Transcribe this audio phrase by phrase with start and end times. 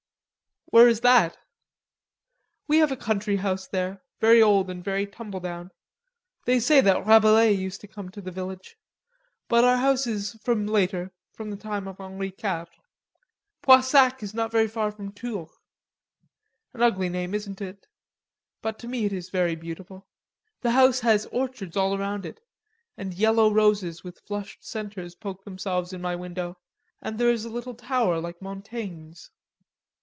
[0.73, 1.37] "Where is that?"
[2.65, 5.71] "We have a country house there, very old and very tumbledown.
[6.45, 8.77] They say that Rabelais used to come to the village.
[9.49, 12.71] But our house is from later, from the time of Henri Quatre.
[13.61, 15.49] Poissac is not far from Tours.
[16.71, 17.85] An ugly name, isn't it?
[18.61, 20.07] But to me it is very beautiful.
[20.61, 22.39] The house has orchards all round it,
[22.95, 26.57] and yellow roses with flushed centers poke themselves in my window,
[27.01, 29.31] and there is a little tower like Montaigne's."